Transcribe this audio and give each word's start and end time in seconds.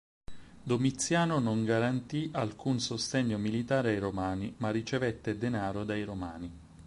Domiziano 0.63 1.37
non 1.37 1.63
garantì 1.63 2.31
alcun 2.33 2.79
sostegno 2.79 3.37
militare 3.37 3.89
ai 3.91 3.99
Romani, 3.99 4.51
ma 4.57 4.71
ricevette 4.71 5.37
denaro 5.37 5.83
dai 5.83 6.03
Romani. 6.03 6.59